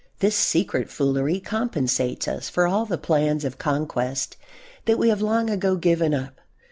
[0.17, 4.35] This secret foolery compensates us for all the plans of conquest
[4.85, 6.41] that we have long ago given up.